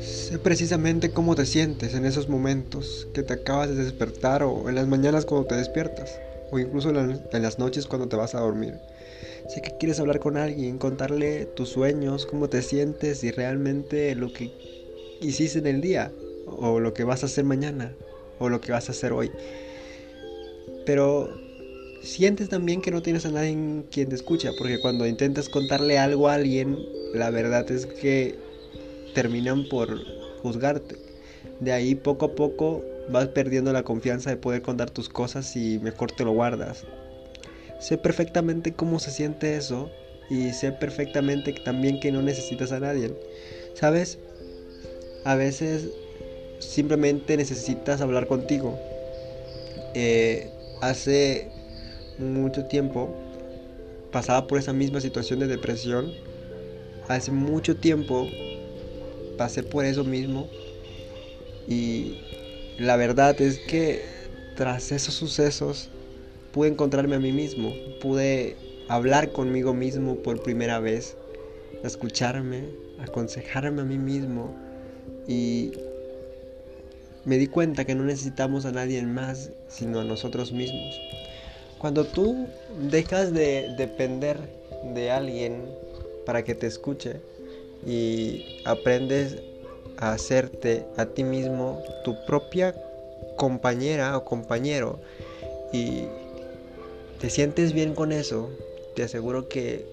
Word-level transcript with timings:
Sé 0.00 0.38
precisamente 0.38 1.10
cómo 1.10 1.34
te 1.34 1.46
sientes 1.46 1.94
en 1.94 2.04
esos 2.04 2.28
momentos 2.28 3.06
que 3.14 3.22
te 3.22 3.34
acabas 3.34 3.68
de 3.68 3.84
despertar 3.84 4.42
o 4.42 4.68
en 4.68 4.74
las 4.74 4.88
mañanas 4.88 5.26
cuando 5.26 5.46
te 5.46 5.56
despiertas 5.56 6.18
o 6.50 6.58
incluso 6.58 6.90
en 6.90 7.42
las 7.42 7.58
noches 7.58 7.86
cuando 7.86 8.08
te 8.08 8.16
vas 8.16 8.34
a 8.34 8.40
dormir. 8.40 8.74
Sé 9.48 9.60
que 9.62 9.76
quieres 9.78 10.00
hablar 10.00 10.20
con 10.20 10.36
alguien, 10.36 10.78
contarle 10.78 11.46
tus 11.46 11.68
sueños, 11.68 12.26
cómo 12.26 12.48
te 12.48 12.62
sientes 12.62 13.24
y 13.24 13.30
realmente 13.30 14.14
lo 14.14 14.32
que 14.32 14.50
hiciste 15.20 15.58
en 15.58 15.66
el 15.66 15.80
día 15.80 16.12
o 16.46 16.80
lo 16.80 16.94
que 16.94 17.04
vas 17.04 17.22
a 17.22 17.26
hacer 17.26 17.44
mañana 17.44 17.94
o 18.38 18.48
lo 18.48 18.60
que 18.60 18.72
vas 18.72 18.88
a 18.88 18.92
hacer 18.92 19.12
hoy. 19.12 19.30
Pero 20.84 21.41
sientes 22.02 22.48
también 22.48 22.80
que 22.82 22.90
no 22.90 23.02
tienes 23.02 23.26
a 23.26 23.30
nadie 23.30 23.84
quien 23.90 24.08
te 24.08 24.14
escucha, 24.14 24.52
porque 24.56 24.78
cuando 24.80 25.06
intentas 25.06 25.48
contarle 25.48 25.98
algo 25.98 26.28
a 26.28 26.34
alguien, 26.34 26.78
la 27.14 27.30
verdad 27.30 27.70
es 27.70 27.86
que 27.86 28.36
terminan 29.14 29.64
por 29.64 30.04
juzgarte. 30.42 30.96
De 31.60 31.72
ahí 31.72 31.94
poco 31.94 32.26
a 32.26 32.34
poco 32.34 32.82
vas 33.08 33.28
perdiendo 33.28 33.72
la 33.72 33.82
confianza 33.82 34.30
de 34.30 34.36
poder 34.36 34.62
contar 34.62 34.90
tus 34.90 35.08
cosas 35.08 35.56
y 35.56 35.78
mejor 35.78 36.12
te 36.12 36.24
lo 36.24 36.32
guardas. 36.32 36.84
Sé 37.78 37.98
perfectamente 37.98 38.72
cómo 38.72 38.98
se 38.98 39.10
siente 39.10 39.56
eso 39.56 39.90
y 40.30 40.52
sé 40.52 40.72
perfectamente 40.72 41.52
también 41.52 42.00
que 42.00 42.12
no 42.12 42.22
necesitas 42.22 42.72
a 42.72 42.80
nadie. 42.80 43.12
¿Sabes? 43.74 44.18
A 45.24 45.34
veces 45.34 45.88
simplemente 46.58 47.36
necesitas 47.36 48.00
hablar 48.00 48.26
contigo. 48.26 48.78
Eh, 49.94 50.48
hace 50.80 51.50
mucho 52.18 52.64
tiempo 52.66 53.14
pasaba 54.10 54.46
por 54.46 54.58
esa 54.58 54.72
misma 54.72 55.00
situación 55.00 55.40
de 55.40 55.46
depresión. 55.46 56.12
Hace 57.08 57.32
mucho 57.32 57.76
tiempo 57.76 58.28
pasé 59.36 59.62
por 59.62 59.84
eso 59.84 60.04
mismo 60.04 60.48
y 61.66 62.18
la 62.78 62.96
verdad 62.96 63.40
es 63.40 63.58
que 63.58 64.02
tras 64.56 64.92
esos 64.92 65.14
sucesos 65.14 65.90
pude 66.52 66.68
encontrarme 66.68 67.16
a 67.16 67.18
mí 67.18 67.32
mismo, 67.32 67.72
pude 68.00 68.56
hablar 68.88 69.32
conmigo 69.32 69.72
mismo 69.72 70.16
por 70.16 70.42
primera 70.42 70.78
vez, 70.78 71.16
escucharme, 71.82 72.68
aconsejarme 73.00 73.82
a 73.82 73.84
mí 73.84 73.98
mismo 73.98 74.54
y 75.26 75.72
me 77.24 77.38
di 77.38 77.46
cuenta 77.46 77.84
que 77.84 77.94
no 77.94 78.04
necesitamos 78.04 78.66
a 78.66 78.72
nadie 78.72 79.02
más 79.02 79.50
sino 79.68 80.00
a 80.00 80.04
nosotros 80.04 80.52
mismos. 80.52 80.94
Cuando 81.82 82.04
tú 82.04 82.46
dejas 82.78 83.34
de 83.34 83.74
depender 83.76 84.38
de 84.94 85.10
alguien 85.10 85.64
para 86.24 86.44
que 86.44 86.54
te 86.54 86.68
escuche 86.68 87.16
y 87.84 88.62
aprendes 88.64 89.42
a 89.96 90.12
hacerte 90.12 90.86
a 90.96 91.06
ti 91.06 91.24
mismo 91.24 91.82
tu 92.04 92.14
propia 92.24 92.72
compañera 93.36 94.16
o 94.16 94.24
compañero 94.24 95.00
y 95.72 96.04
te 97.18 97.30
sientes 97.30 97.72
bien 97.72 97.96
con 97.96 98.12
eso, 98.12 98.50
te 98.94 99.02
aseguro 99.02 99.48
que 99.48 99.84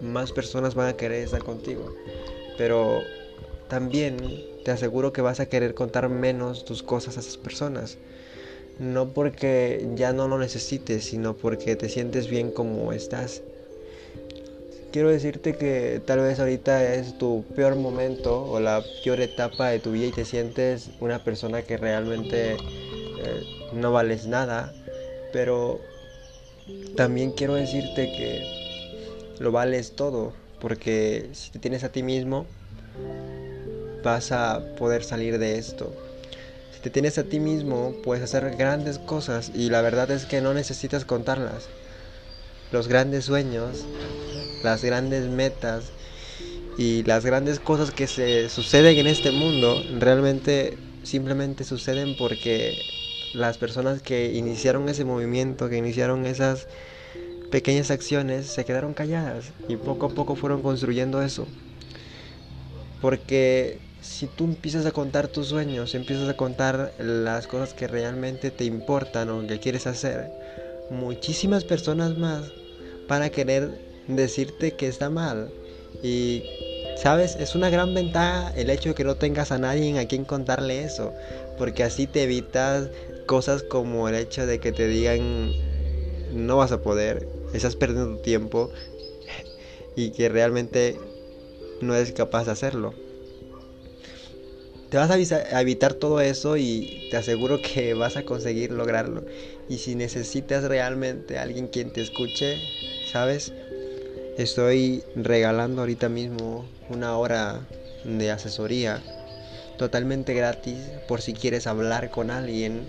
más 0.00 0.30
personas 0.30 0.76
van 0.76 0.90
a 0.90 0.96
querer 0.96 1.24
estar 1.24 1.42
contigo. 1.42 1.92
Pero 2.56 3.02
también 3.68 4.16
te 4.64 4.70
aseguro 4.70 5.12
que 5.12 5.22
vas 5.22 5.40
a 5.40 5.46
querer 5.46 5.74
contar 5.74 6.08
menos 6.08 6.64
tus 6.64 6.84
cosas 6.84 7.16
a 7.16 7.20
esas 7.20 7.36
personas. 7.36 7.98
No 8.78 9.08
porque 9.08 9.88
ya 9.94 10.12
no 10.12 10.28
lo 10.28 10.38
necesites, 10.38 11.04
sino 11.04 11.34
porque 11.34 11.76
te 11.76 11.88
sientes 11.88 12.28
bien 12.28 12.50
como 12.50 12.92
estás. 12.92 13.42
Quiero 14.92 15.10
decirte 15.10 15.56
que 15.56 16.00
tal 16.04 16.20
vez 16.20 16.38
ahorita 16.40 16.94
es 16.94 17.18
tu 17.18 17.44
peor 17.54 17.76
momento 17.76 18.42
o 18.44 18.60
la 18.60 18.82
peor 19.04 19.20
etapa 19.20 19.68
de 19.68 19.78
tu 19.78 19.92
vida 19.92 20.06
y 20.06 20.12
te 20.12 20.24
sientes 20.24 20.90
una 21.00 21.22
persona 21.24 21.62
que 21.62 21.76
realmente 21.76 22.52
eh, 22.52 22.56
no 23.72 23.92
vales 23.92 24.26
nada. 24.26 24.74
Pero 25.32 25.80
también 26.96 27.32
quiero 27.32 27.54
decirte 27.54 28.12
que 28.12 28.42
lo 29.38 29.52
vales 29.52 29.96
todo. 29.96 30.32
Porque 30.60 31.28
si 31.32 31.50
te 31.50 31.58
tienes 31.58 31.84
a 31.84 31.90
ti 31.90 32.02
mismo, 32.02 32.46
vas 34.02 34.32
a 34.32 34.62
poder 34.78 35.04
salir 35.04 35.38
de 35.38 35.58
esto. 35.58 35.92
Te 36.86 36.90
tienes 36.90 37.18
a 37.18 37.24
ti 37.24 37.40
mismo, 37.40 37.96
puedes 38.04 38.22
hacer 38.22 38.54
grandes 38.56 39.00
cosas 39.00 39.50
y 39.52 39.70
la 39.70 39.82
verdad 39.82 40.08
es 40.12 40.24
que 40.24 40.40
no 40.40 40.54
necesitas 40.54 41.04
contarlas. 41.04 41.68
Los 42.70 42.86
grandes 42.86 43.24
sueños, 43.24 43.84
las 44.62 44.84
grandes 44.84 45.28
metas 45.28 45.86
y 46.78 47.02
las 47.02 47.26
grandes 47.26 47.58
cosas 47.58 47.90
que 47.90 48.06
se 48.06 48.48
suceden 48.48 48.98
en 48.98 49.08
este 49.08 49.32
mundo 49.32 49.82
realmente 49.98 50.78
simplemente 51.02 51.64
suceden 51.64 52.16
porque 52.16 52.80
las 53.34 53.58
personas 53.58 54.00
que 54.00 54.34
iniciaron 54.34 54.88
ese 54.88 55.04
movimiento, 55.04 55.68
que 55.68 55.78
iniciaron 55.78 56.24
esas 56.24 56.68
pequeñas 57.50 57.90
acciones, 57.90 58.46
se 58.46 58.64
quedaron 58.64 58.94
calladas 58.94 59.46
y 59.68 59.74
poco 59.74 60.06
a 60.06 60.10
poco 60.10 60.36
fueron 60.36 60.62
construyendo 60.62 61.20
eso. 61.20 61.48
Porque 63.00 63.85
si 64.06 64.26
tú 64.26 64.44
empiezas 64.44 64.86
a 64.86 64.92
contar 64.92 65.28
tus 65.28 65.48
sueños, 65.48 65.94
empiezas 65.94 66.28
a 66.28 66.36
contar 66.36 66.94
las 66.98 67.46
cosas 67.46 67.74
que 67.74 67.88
realmente 67.88 68.50
te 68.50 68.64
importan 68.64 69.28
o 69.30 69.46
que 69.46 69.58
quieres 69.58 69.86
hacer, 69.86 70.30
muchísimas 70.90 71.64
personas 71.64 72.16
más 72.16 72.52
van 73.08 73.22
a 73.22 73.30
querer 73.30 73.78
decirte 74.06 74.72
que 74.72 74.86
está 74.86 75.10
mal. 75.10 75.50
Y, 76.02 76.44
¿sabes? 76.96 77.36
Es 77.36 77.54
una 77.54 77.68
gran 77.68 77.94
ventaja 77.94 78.52
el 78.56 78.70
hecho 78.70 78.90
de 78.90 78.94
que 78.94 79.04
no 79.04 79.16
tengas 79.16 79.50
a 79.50 79.58
nadie 79.58 79.98
a 79.98 80.06
quien 80.06 80.24
contarle 80.24 80.84
eso. 80.84 81.12
Porque 81.58 81.82
así 81.82 82.06
te 82.06 82.22
evitas 82.22 82.88
cosas 83.26 83.64
como 83.64 84.08
el 84.08 84.14
hecho 84.14 84.46
de 84.46 84.60
que 84.60 84.72
te 84.72 84.86
digan 84.86 85.52
no 86.32 86.56
vas 86.58 86.72
a 86.72 86.80
poder, 86.80 87.26
estás 87.54 87.76
perdiendo 87.76 88.16
tu 88.16 88.22
tiempo 88.22 88.70
y 89.96 90.10
que 90.10 90.28
realmente 90.28 90.98
no 91.80 91.94
eres 91.94 92.12
capaz 92.12 92.44
de 92.44 92.52
hacerlo 92.52 93.05
te 94.90 94.96
vas 94.96 95.10
a, 95.10 95.60
evitar 95.60 95.94
todo 95.94 96.20
eso 96.20 96.56
y 96.56 97.08
te 97.10 97.16
aseguro 97.16 97.60
que 97.60 97.94
vas 97.94 98.16
a 98.16 98.24
conseguir 98.24 98.70
lograrlo. 98.70 99.24
Y 99.68 99.78
si 99.78 99.94
necesitas 99.94 100.64
realmente 100.64 101.38
a 101.38 101.42
alguien 101.42 101.68
quien 101.68 101.92
te 101.92 102.00
escuche, 102.00 102.58
¿sabes? 103.10 103.52
Estoy 104.38 105.02
regalando 105.14 105.82
ahorita 105.82 106.08
mismo 106.08 106.68
una 106.88 107.16
hora 107.16 107.66
de 108.04 108.30
asesoría 108.30 109.02
totalmente 109.78 110.34
gratis 110.34 110.78
por 111.08 111.20
si 111.20 111.32
quieres 111.32 111.66
hablar 111.66 112.10
con 112.10 112.30
alguien. 112.30 112.88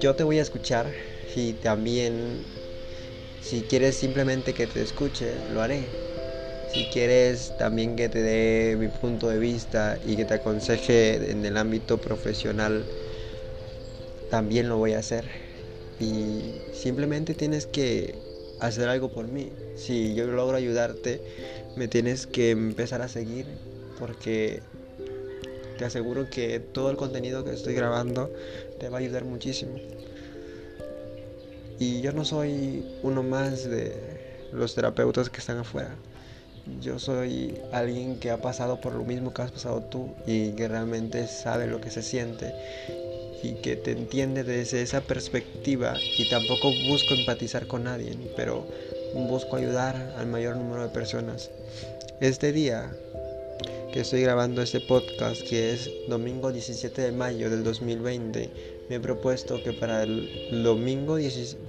Yo 0.00 0.14
te 0.14 0.24
voy 0.24 0.38
a 0.38 0.42
escuchar 0.42 0.92
y 1.34 1.54
también 1.54 2.44
si 3.40 3.62
quieres 3.62 3.96
simplemente 3.96 4.54
que 4.54 4.66
te 4.66 4.82
escuche, 4.82 5.34
lo 5.52 5.62
haré. 5.62 6.09
Si 6.72 6.84
quieres 6.84 7.52
también 7.58 7.96
que 7.96 8.08
te 8.08 8.22
dé 8.22 8.76
mi 8.76 8.86
punto 8.86 9.28
de 9.28 9.40
vista 9.40 9.98
y 10.06 10.14
que 10.14 10.24
te 10.24 10.34
aconseje 10.34 11.32
en 11.32 11.44
el 11.44 11.56
ámbito 11.56 11.98
profesional, 11.98 12.84
también 14.30 14.68
lo 14.68 14.76
voy 14.76 14.92
a 14.92 15.00
hacer. 15.00 15.24
Y 15.98 16.54
simplemente 16.72 17.34
tienes 17.34 17.66
que 17.66 18.14
hacer 18.60 18.88
algo 18.88 19.10
por 19.10 19.26
mí. 19.26 19.50
Si 19.74 20.14
yo 20.14 20.28
logro 20.28 20.56
ayudarte, 20.56 21.20
me 21.74 21.88
tienes 21.88 22.28
que 22.28 22.50
empezar 22.50 23.02
a 23.02 23.08
seguir 23.08 23.46
porque 23.98 24.62
te 25.76 25.84
aseguro 25.84 26.30
que 26.30 26.60
todo 26.60 26.92
el 26.92 26.96
contenido 26.96 27.44
que 27.44 27.52
estoy 27.52 27.74
grabando 27.74 28.30
te 28.78 28.88
va 28.88 28.98
a 28.98 29.00
ayudar 29.00 29.24
muchísimo. 29.24 29.74
Y 31.80 32.00
yo 32.00 32.12
no 32.12 32.24
soy 32.24 32.84
uno 33.02 33.24
más 33.24 33.68
de 33.68 33.92
los 34.52 34.76
terapeutas 34.76 35.30
que 35.30 35.38
están 35.40 35.58
afuera 35.58 35.96
yo 36.80 36.98
soy 36.98 37.58
alguien 37.72 38.18
que 38.18 38.30
ha 38.30 38.40
pasado 38.40 38.80
por 38.80 38.94
lo 38.94 39.04
mismo 39.04 39.32
que 39.32 39.42
has 39.42 39.50
pasado 39.50 39.80
tú 39.82 40.10
y 40.26 40.52
que 40.52 40.68
realmente 40.68 41.26
sabe 41.26 41.66
lo 41.66 41.80
que 41.80 41.90
se 41.90 42.02
siente 42.02 42.54
y 43.42 43.54
que 43.54 43.76
te 43.76 43.92
entiende 43.92 44.44
desde 44.44 44.82
esa 44.82 45.00
perspectiva 45.00 45.96
y 46.18 46.28
tampoco 46.28 46.70
busco 46.88 47.14
empatizar 47.14 47.66
con 47.66 47.84
nadie, 47.84 48.16
pero 48.36 48.66
busco 49.14 49.56
ayudar 49.56 50.14
al 50.18 50.26
mayor 50.26 50.56
número 50.56 50.82
de 50.82 50.88
personas. 50.90 51.50
Este 52.20 52.52
día 52.52 52.90
que 53.92 54.00
estoy 54.00 54.22
grabando 54.22 54.62
este 54.62 54.80
podcast, 54.80 55.42
que 55.42 55.72
es 55.72 55.90
domingo 56.08 56.52
17 56.52 57.02
de 57.02 57.12
mayo 57.12 57.50
del 57.50 57.64
2020, 57.64 58.50
me 58.88 58.96
he 58.96 59.00
propuesto 59.00 59.62
que 59.62 59.72
para 59.72 60.04
el 60.04 60.62
domingo 60.62 61.18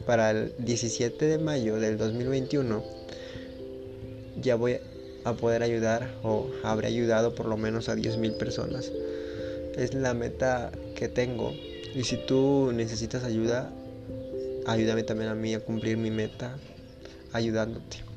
para 0.06 0.32
el 0.32 0.54
17 0.60 1.26
de 1.26 1.38
mayo 1.40 1.78
del 1.78 1.98
2021 1.98 3.01
ya 4.42 4.56
voy 4.56 4.80
a 5.24 5.34
poder 5.34 5.64
ayudar 5.64 6.10
o 6.24 6.50
habré 6.64 6.88
ayudado 6.88 7.36
por 7.36 7.46
lo 7.46 7.58
menos 7.58 7.90
a 7.90 7.96
10.000 7.96 8.38
personas. 8.38 8.92
Es 9.76 9.94
la 9.94 10.14
meta 10.14 10.72
que 10.96 11.08
tengo 11.08 11.54
y 11.96 12.04
si 12.04 12.18
tú 12.18 12.72
necesitas 12.74 13.24
ayuda, 13.24 13.72
ayúdame 14.66 15.04
también 15.04 15.30
a 15.30 15.36
mí 15.36 15.54
a 15.54 15.60
cumplir 15.60 15.98
mi 15.98 16.12
meta 16.12 16.58
ayudándote. 17.34 18.11